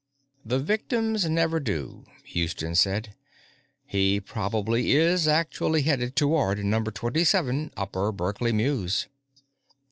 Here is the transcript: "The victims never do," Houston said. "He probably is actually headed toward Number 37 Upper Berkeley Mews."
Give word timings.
"The 0.43 0.57
victims 0.57 1.29
never 1.29 1.59
do," 1.59 2.05
Houston 2.23 2.73
said. 2.73 3.13
"He 3.85 4.19
probably 4.19 4.93
is 4.93 5.27
actually 5.27 5.83
headed 5.83 6.15
toward 6.15 6.57
Number 6.65 6.89
37 6.89 7.71
Upper 7.77 8.11
Berkeley 8.11 8.51
Mews." 8.51 9.05